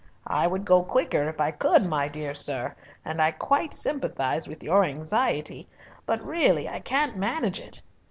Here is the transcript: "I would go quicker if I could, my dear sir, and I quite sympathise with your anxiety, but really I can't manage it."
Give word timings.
"I 0.25 0.47
would 0.47 0.65
go 0.65 0.81
quicker 0.81 1.29
if 1.29 1.39
I 1.39 1.51
could, 1.51 1.85
my 1.85 2.07
dear 2.07 2.33
sir, 2.33 2.75
and 3.05 3.21
I 3.21 3.29
quite 3.29 3.71
sympathise 3.71 4.47
with 4.47 4.63
your 4.63 4.83
anxiety, 4.83 5.67
but 6.07 6.25
really 6.25 6.67
I 6.67 6.79
can't 6.79 7.17
manage 7.17 7.59
it." 7.59 7.83